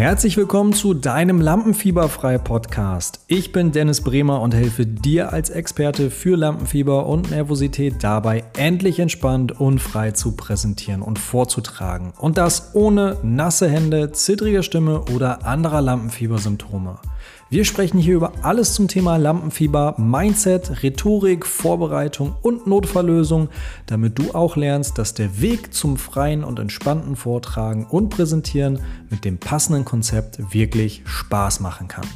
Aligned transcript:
Herzlich 0.00 0.38
willkommen 0.38 0.72
zu 0.72 0.94
deinem 0.94 1.42
Lampenfieberfrei 1.42 2.38
Podcast. 2.38 3.20
Ich 3.26 3.52
bin 3.52 3.70
Dennis 3.70 4.00
Bremer 4.00 4.40
und 4.40 4.54
helfe 4.54 4.86
dir 4.86 5.30
als 5.30 5.50
Experte 5.50 6.10
für 6.10 6.38
Lampenfieber 6.38 7.04
und 7.04 7.30
Nervosität 7.30 7.96
dabei, 8.02 8.44
endlich 8.56 8.98
entspannt 8.98 9.60
und 9.60 9.78
frei 9.78 10.12
zu 10.12 10.32
präsentieren 10.36 11.02
und 11.02 11.18
vorzutragen. 11.18 12.14
Und 12.18 12.38
das 12.38 12.74
ohne 12.74 13.18
nasse 13.22 13.68
Hände, 13.68 14.10
zittrige 14.10 14.62
Stimme 14.62 15.02
oder 15.14 15.44
anderer 15.44 15.82
Lampenfiebersymptome. 15.82 16.98
Wir 17.48 17.64
sprechen 17.64 17.98
hier 17.98 18.14
über 18.14 18.32
alles 18.42 18.74
zum 18.74 18.86
Thema 18.86 19.16
Lampenfieber, 19.16 19.96
Mindset, 19.98 20.82
Rhetorik, 20.82 21.46
Vorbereitung 21.46 22.34
und 22.42 22.66
Notfalllösung, 22.66 23.48
damit 23.86 24.18
du 24.18 24.34
auch 24.34 24.56
lernst, 24.56 24.98
dass 24.98 25.14
der 25.14 25.40
Weg 25.40 25.74
zum 25.74 25.96
freien 25.96 26.44
und 26.44 26.58
entspannten 26.58 27.16
Vortragen 27.16 27.86
und 27.86 28.10
Präsentieren 28.10 28.80
mit 29.10 29.24
dem 29.24 29.38
passenden 29.38 29.84
Konzept 29.84 30.52
wirklich 30.54 31.02
Spaß 31.06 31.60
machen 31.60 31.88
kann. 31.88 32.06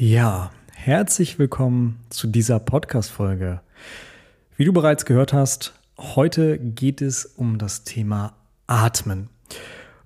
Ja, 0.00 0.52
Herzlich 0.80 1.40
willkommen 1.40 1.98
zu 2.08 2.28
dieser 2.28 2.60
Podcast-Folge. 2.60 3.60
Wie 4.56 4.64
du 4.64 4.72
bereits 4.72 5.04
gehört 5.04 5.32
hast, 5.32 5.74
heute 5.98 6.56
geht 6.56 7.02
es 7.02 7.26
um 7.26 7.58
das 7.58 7.82
Thema 7.82 8.34
Atmen. 8.68 9.28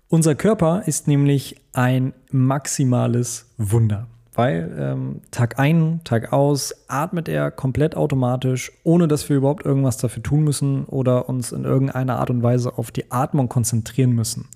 Unser 0.09 0.35
Körper 0.35 0.83
ist 0.87 1.07
nämlich 1.07 1.61
ein 1.75 2.15
maximales 2.31 3.53
Wunder, 3.59 4.07
weil 4.33 4.75
ähm, 4.77 5.21
Tag 5.31 5.59
ein, 5.59 6.01
Tag 6.05 6.33
aus 6.33 6.75
atmet 6.89 7.29
er 7.29 7.51
komplett 7.51 7.95
automatisch, 7.95 8.73
ohne 8.83 9.07
dass 9.07 9.29
wir 9.29 9.37
überhaupt 9.37 9.67
irgendwas 9.67 9.99
dafür 9.99 10.23
tun 10.23 10.43
müssen 10.43 10.87
oder 10.87 11.29
uns 11.29 11.53
in 11.53 11.65
irgendeiner 11.65 12.19
Art 12.19 12.31
und 12.31 12.43
Weise 12.43 12.77
auf 12.79 12.91
die 12.91 13.13
Atmung 13.13 13.51
konzentrieren 13.51 14.13
müssen. 14.13 14.49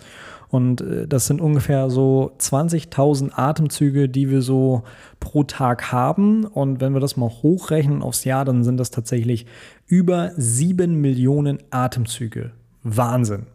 Und 0.48 0.80
äh, 0.80 1.06
das 1.06 1.26
sind 1.26 1.40
ungefähr 1.40 1.90
so 1.90 2.32
20.000 2.38 3.32
Atemzüge, 3.34 4.08
die 4.08 4.30
wir 4.30 4.42
so 4.42 4.82
pro 5.20 5.44
Tag 5.44 5.92
haben. 5.92 6.44
Und 6.44 6.80
wenn 6.80 6.92
wir 6.92 7.00
das 7.00 7.16
mal 7.16 7.30
hochrechnen 7.30 8.02
aufs 8.02 8.24
Jahr, 8.24 8.44
dann 8.44 8.64
sind 8.64 8.76
das 8.76 8.90
tatsächlich 8.90 9.46
über 9.86 10.32
7 10.36 11.00
Millionen 11.00 11.58
Atemzüge. 11.70 12.52
Wahnsinn. 12.82 13.46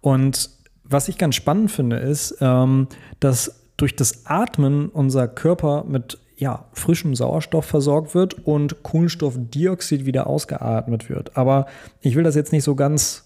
Und 0.00 0.50
was 0.84 1.08
ich 1.08 1.18
ganz 1.18 1.34
spannend 1.34 1.70
finde, 1.70 1.96
ist, 1.96 2.36
ähm, 2.40 2.88
dass 3.20 3.62
durch 3.76 3.96
das 3.96 4.26
Atmen 4.26 4.88
unser 4.88 5.28
Körper 5.28 5.84
mit 5.84 6.18
ja, 6.36 6.64
frischem 6.72 7.14
Sauerstoff 7.14 7.64
versorgt 7.64 8.14
wird 8.14 8.46
und 8.46 8.82
Kohlenstoffdioxid 8.82 10.04
wieder 10.04 10.26
ausgeatmet 10.26 11.08
wird. 11.08 11.36
Aber 11.36 11.66
ich 12.00 12.16
will 12.16 12.24
das 12.24 12.34
jetzt 12.34 12.52
nicht 12.52 12.64
so 12.64 12.74
ganz 12.74 13.23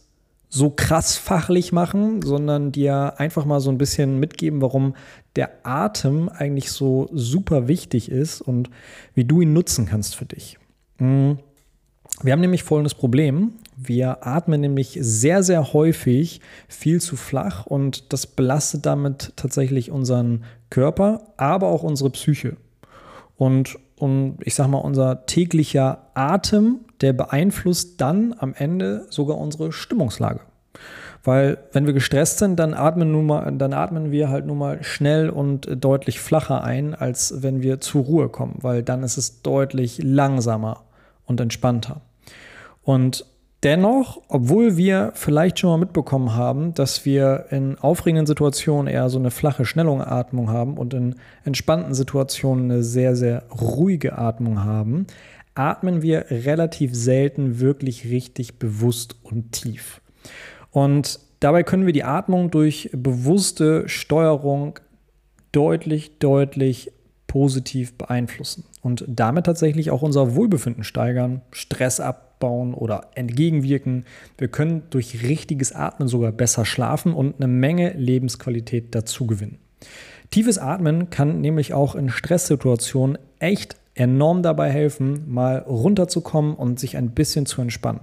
so 0.48 0.70
krass 0.70 1.16
fachlich 1.16 1.72
machen, 1.72 2.22
sondern 2.22 2.72
dir 2.72 3.18
einfach 3.18 3.44
mal 3.44 3.60
so 3.60 3.70
ein 3.70 3.78
bisschen 3.78 4.18
mitgeben, 4.18 4.62
warum 4.62 4.94
der 5.36 5.50
Atem 5.62 6.28
eigentlich 6.28 6.72
so 6.72 7.08
super 7.12 7.68
wichtig 7.68 8.10
ist 8.10 8.40
und 8.40 8.70
wie 9.14 9.24
du 9.24 9.42
ihn 9.42 9.52
nutzen 9.52 9.86
kannst 9.86 10.16
für 10.16 10.24
dich. 10.24 10.58
Hm. 10.98 11.38
Wir 12.22 12.32
haben 12.32 12.40
nämlich 12.40 12.64
folgendes 12.64 12.94
Problem. 12.94 13.52
Wir 13.76 14.26
atmen 14.26 14.60
nämlich 14.60 14.98
sehr, 15.00 15.44
sehr 15.44 15.72
häufig 15.72 16.40
viel 16.66 17.00
zu 17.00 17.14
flach 17.14 17.66
und 17.66 18.12
das 18.12 18.26
belastet 18.26 18.86
damit 18.86 19.34
tatsächlich 19.36 19.92
unseren 19.92 20.44
Körper, 20.68 21.32
aber 21.36 21.68
auch 21.68 21.84
unsere 21.84 22.10
Psyche. 22.10 22.56
Und, 23.36 23.78
und 23.96 24.38
ich 24.42 24.56
sage 24.56 24.70
mal, 24.70 24.78
unser 24.78 25.26
täglicher 25.26 26.08
Atem 26.14 26.80
der 27.00 27.12
beeinflusst 27.12 28.00
dann 28.00 28.34
am 28.38 28.54
Ende 28.56 29.06
sogar 29.10 29.38
unsere 29.38 29.72
Stimmungslage. 29.72 30.40
Weil 31.24 31.58
wenn 31.72 31.86
wir 31.86 31.92
gestresst 31.92 32.38
sind, 32.38 32.58
dann 32.58 32.74
atmen, 32.74 33.12
nun 33.12 33.26
mal, 33.26 33.52
dann 33.52 33.72
atmen 33.72 34.12
wir 34.12 34.30
halt 34.30 34.46
nun 34.46 34.58
mal 34.58 34.82
schnell 34.82 35.30
und 35.30 35.68
deutlich 35.84 36.20
flacher 36.20 36.62
ein, 36.62 36.94
als 36.94 37.42
wenn 37.42 37.60
wir 37.60 37.80
zur 37.80 38.04
Ruhe 38.04 38.28
kommen, 38.28 38.58
weil 38.62 38.82
dann 38.82 39.02
ist 39.02 39.18
es 39.18 39.42
deutlich 39.42 40.00
langsamer 40.02 40.84
und 41.26 41.40
entspannter. 41.40 42.00
Und 42.82 43.26
dennoch, 43.62 44.22
obwohl 44.28 44.76
wir 44.76 45.10
vielleicht 45.14 45.58
schon 45.58 45.70
mal 45.70 45.78
mitbekommen 45.78 46.34
haben, 46.34 46.72
dass 46.74 47.04
wir 47.04 47.46
in 47.50 47.76
aufregenden 47.78 48.26
Situationen 48.26 48.86
eher 48.86 49.08
so 49.08 49.18
eine 49.18 49.30
flache 49.30 49.64
Schnellungatmung 49.64 50.50
haben 50.50 50.78
und 50.78 50.94
in 50.94 51.16
entspannten 51.44 51.94
Situationen 51.94 52.70
eine 52.70 52.82
sehr, 52.82 53.16
sehr 53.16 53.42
ruhige 53.50 54.16
Atmung 54.16 54.64
haben, 54.64 55.06
atmen 55.58 56.02
wir 56.02 56.26
relativ 56.30 56.94
selten 56.94 57.58
wirklich 57.58 58.04
richtig 58.04 58.58
bewusst 58.58 59.16
und 59.22 59.52
tief. 59.52 60.00
Und 60.70 61.18
dabei 61.40 61.64
können 61.64 61.86
wir 61.86 61.92
die 61.92 62.04
Atmung 62.04 62.50
durch 62.50 62.90
bewusste 62.92 63.88
Steuerung 63.88 64.78
deutlich, 65.52 66.18
deutlich 66.18 66.92
positiv 67.26 67.98
beeinflussen 67.98 68.64
und 68.82 69.04
damit 69.06 69.46
tatsächlich 69.46 69.90
auch 69.90 70.02
unser 70.02 70.34
Wohlbefinden 70.34 70.84
steigern, 70.84 71.42
Stress 71.50 72.00
abbauen 72.00 72.72
oder 72.72 73.10
entgegenwirken. 73.14 74.04
Wir 74.38 74.48
können 74.48 74.84
durch 74.90 75.22
richtiges 75.24 75.72
Atmen 75.72 76.08
sogar 76.08 76.32
besser 76.32 76.64
schlafen 76.64 77.12
und 77.12 77.36
eine 77.36 77.48
Menge 77.48 77.92
Lebensqualität 77.94 78.94
dazu 78.94 79.26
gewinnen. 79.26 79.58
Tiefes 80.30 80.58
Atmen 80.58 81.10
kann 81.10 81.40
nämlich 81.40 81.72
auch 81.72 81.94
in 81.94 82.10
Stresssituationen 82.10 83.18
echt 83.38 83.76
enorm 83.98 84.42
dabei 84.42 84.70
helfen, 84.70 85.24
mal 85.32 85.58
runterzukommen 85.58 86.54
und 86.54 86.78
sich 86.78 86.96
ein 86.96 87.10
bisschen 87.10 87.46
zu 87.46 87.60
entspannen. 87.60 88.00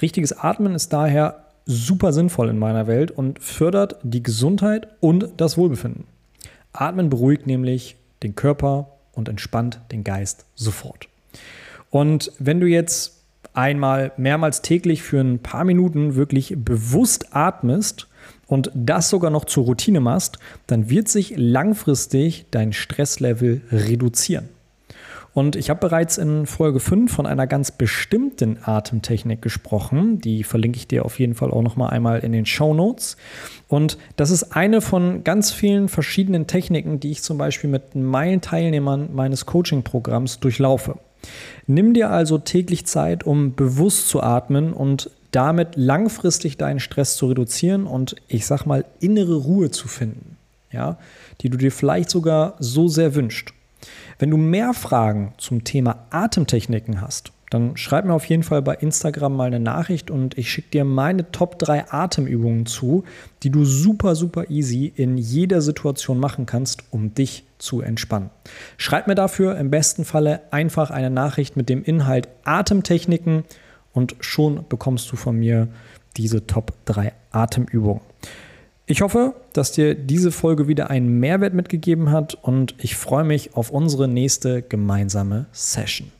Richtiges 0.00 0.32
Atmen 0.32 0.74
ist 0.74 0.92
daher 0.92 1.44
super 1.66 2.12
sinnvoll 2.12 2.48
in 2.48 2.58
meiner 2.58 2.86
Welt 2.86 3.10
und 3.10 3.42
fördert 3.42 3.96
die 4.02 4.22
Gesundheit 4.22 4.88
und 5.00 5.28
das 5.36 5.56
Wohlbefinden. 5.56 6.04
Atmen 6.72 7.10
beruhigt 7.10 7.46
nämlich 7.46 7.96
den 8.22 8.34
Körper 8.34 8.88
und 9.12 9.28
entspannt 9.28 9.80
den 9.90 10.04
Geist 10.04 10.44
sofort. 10.54 11.08
Und 11.90 12.32
wenn 12.38 12.60
du 12.60 12.66
jetzt 12.66 13.22
einmal 13.54 14.12
mehrmals 14.16 14.62
täglich 14.62 15.02
für 15.02 15.20
ein 15.20 15.38
paar 15.38 15.64
Minuten 15.64 16.16
wirklich 16.16 16.54
bewusst 16.56 17.34
atmest 17.34 18.08
und 18.46 18.70
das 18.74 19.10
sogar 19.10 19.30
noch 19.30 19.44
zur 19.44 19.64
Routine 19.64 20.00
machst, 20.00 20.38
dann 20.66 20.90
wird 20.90 21.08
sich 21.08 21.34
langfristig 21.36 22.46
dein 22.50 22.72
Stresslevel 22.72 23.62
reduzieren. 23.70 24.48
Und 25.34 25.56
ich 25.56 25.68
habe 25.68 25.80
bereits 25.80 26.16
in 26.16 26.46
Folge 26.46 26.78
5 26.78 27.12
von 27.12 27.26
einer 27.26 27.48
ganz 27.48 27.72
bestimmten 27.72 28.56
Atemtechnik 28.62 29.42
gesprochen. 29.42 30.20
Die 30.20 30.44
verlinke 30.44 30.78
ich 30.78 30.86
dir 30.86 31.04
auf 31.04 31.18
jeden 31.18 31.34
Fall 31.34 31.50
auch 31.50 31.62
noch 31.62 31.74
mal 31.74 31.88
einmal 31.88 32.20
in 32.20 32.30
den 32.30 32.46
Show 32.46 32.72
Notes. 32.72 33.16
Und 33.66 33.98
das 34.14 34.30
ist 34.30 34.56
eine 34.56 34.80
von 34.80 35.24
ganz 35.24 35.50
vielen 35.50 35.88
verschiedenen 35.88 36.46
Techniken, 36.46 37.00
die 37.00 37.10
ich 37.10 37.22
zum 37.22 37.36
Beispiel 37.36 37.68
mit 37.68 37.96
meinen 37.96 38.42
Teilnehmern 38.42 39.08
meines 39.12 39.44
Coaching-Programms 39.44 40.38
durchlaufe. 40.38 40.98
Nimm 41.66 41.94
dir 41.94 42.10
also 42.10 42.38
täglich 42.38 42.86
Zeit, 42.86 43.24
um 43.24 43.56
bewusst 43.56 44.08
zu 44.08 44.22
atmen 44.22 44.72
und 44.72 45.10
damit 45.32 45.74
langfristig 45.74 46.58
deinen 46.58 46.78
Stress 46.78 47.16
zu 47.16 47.26
reduzieren 47.26 47.86
und 47.86 48.14
ich 48.28 48.46
sag 48.46 48.66
mal 48.66 48.84
innere 49.00 49.34
Ruhe 49.34 49.72
zu 49.72 49.88
finden, 49.88 50.36
ja, 50.70 50.96
die 51.40 51.50
du 51.50 51.58
dir 51.58 51.72
vielleicht 51.72 52.08
sogar 52.08 52.54
so 52.60 52.86
sehr 52.86 53.16
wünschst. 53.16 53.52
Wenn 54.18 54.30
du 54.30 54.36
mehr 54.36 54.74
Fragen 54.74 55.32
zum 55.38 55.64
Thema 55.64 56.06
Atemtechniken 56.10 57.00
hast, 57.00 57.32
dann 57.50 57.76
schreib 57.76 58.04
mir 58.04 58.14
auf 58.14 58.24
jeden 58.24 58.42
Fall 58.42 58.62
bei 58.62 58.74
Instagram 58.74 59.36
mal 59.36 59.46
eine 59.46 59.60
Nachricht 59.60 60.10
und 60.10 60.36
ich 60.36 60.50
schicke 60.50 60.70
dir 60.70 60.84
meine 60.84 61.30
Top 61.30 61.58
3 61.60 61.92
Atemübungen 61.92 62.66
zu, 62.66 63.04
die 63.44 63.50
du 63.50 63.64
super, 63.64 64.16
super 64.16 64.50
easy 64.50 64.92
in 64.96 65.16
jeder 65.18 65.60
Situation 65.60 66.18
machen 66.18 66.46
kannst, 66.46 66.82
um 66.90 67.14
dich 67.14 67.44
zu 67.58 67.80
entspannen. 67.80 68.30
Schreib 68.76 69.06
mir 69.06 69.14
dafür 69.14 69.56
im 69.56 69.70
besten 69.70 70.04
Falle 70.04 70.40
einfach 70.50 70.90
eine 70.90 71.10
Nachricht 71.10 71.56
mit 71.56 71.68
dem 71.68 71.84
Inhalt 71.84 72.28
Atemtechniken 72.42 73.44
und 73.92 74.16
schon 74.18 74.64
bekommst 74.68 75.12
du 75.12 75.16
von 75.16 75.36
mir 75.36 75.68
diese 76.16 76.46
Top 76.46 76.72
3 76.86 77.12
Atemübungen. 77.30 78.00
Ich 78.86 79.00
hoffe, 79.00 79.34
dass 79.54 79.72
dir 79.72 79.94
diese 79.94 80.30
Folge 80.30 80.68
wieder 80.68 80.90
einen 80.90 81.18
Mehrwert 81.18 81.54
mitgegeben 81.54 82.10
hat 82.10 82.34
und 82.34 82.74
ich 82.78 82.96
freue 82.96 83.24
mich 83.24 83.54
auf 83.54 83.70
unsere 83.70 84.08
nächste 84.08 84.60
gemeinsame 84.60 85.46
Session. 85.52 86.12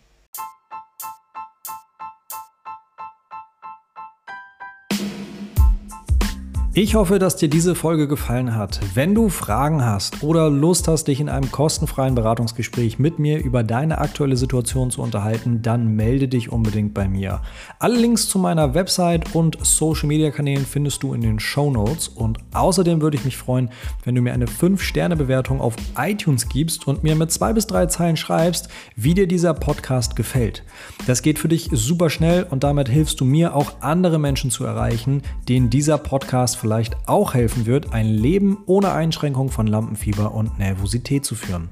Ich 6.76 6.97
hoffe, 6.97 7.21
dass 7.21 7.37
dir 7.37 7.49
diese 7.49 7.76
Folge 7.76 8.09
gefallen 8.09 8.56
hat. 8.56 8.81
Wenn 8.94 9.15
du 9.15 9.29
Fragen 9.29 9.85
hast 9.85 10.25
oder 10.25 10.50
Lust 10.50 10.88
hast, 10.88 11.06
dich 11.06 11.21
in 11.21 11.29
einem 11.29 11.53
kostenfreien 11.53 12.17
Beratungsgespräch 12.17 12.99
mit 12.99 13.21
mir 13.21 13.38
über 13.38 13.62
deine 13.62 13.99
aktuelle 13.99 14.37
Situation 14.37 14.91
zu 14.91 15.00
unterhalten, 15.00 15.62
dann 15.62 15.94
melde 15.94 16.26
dich 16.26 16.50
unbedingt 16.50 16.93
bei 16.93 17.06
mir. 17.06 17.43
Alle 17.79 17.97
Links 17.97 18.29
zu 18.29 18.41
meiner 18.41 18.75
Website 18.75 19.37
und 19.37 19.56
Social 19.62 20.09
Media 20.09 20.32
Kanälen 20.32 20.67
findest 20.67 21.05
du 21.05 21.15
in 21.15 21.21
den 21.21 21.38
Show 21.38 21.71
Notes 21.71 22.09
und 22.09 22.38
außerdem 22.55 23.00
würde 23.00 23.19
ich 23.19 23.25
mich 23.25 23.37
freuen, 23.37 23.70
wenn 24.03 24.17
du 24.17 24.20
mir 24.20 24.32
eine 24.32 24.47
5-Sterne-Bewertung 24.47 25.61
auf 25.61 25.77
iTunes 25.97 26.49
gibst 26.49 26.88
und 26.88 27.05
mir 27.05 27.15
mit 27.15 27.31
zwei 27.31 27.53
bis 27.53 27.69
drei 27.69 27.87
Zeilen 27.87 28.17
schreibst, 28.17 28.69
wie 28.97 29.15
dir 29.15 29.29
dieser 29.29 29.55
Podcast 29.55 30.17
gefällt. 30.17 30.65
Das 31.06 31.23
geht 31.23 31.38
für 31.38 31.49
dich 31.49 31.69
super 31.70 32.11
schnell 32.11 32.49
und 32.50 32.65
damit 32.65 32.88
hilfst 32.88 33.20
du 33.20 33.25
mir 33.25 33.55
auch 33.55 33.75
andere 33.79 34.19
Menschen 34.19 34.50
zu 34.50 34.65
erreichen, 34.65 35.23
denen 35.49 35.70
dieser 35.70 35.99
Podcast 35.99 36.64
vielleicht 36.65 36.97
auch 37.07 37.35
helfen 37.35 37.67
wird, 37.67 37.93
ein 37.93 38.07
Leben 38.07 38.57
ohne 38.65 38.91
Einschränkung 38.93 39.51
von 39.51 39.67
Lampenfieber 39.67 40.33
und 40.33 40.59
Nervosität 40.59 41.23
zu 41.23 41.35
führen. 41.35 41.69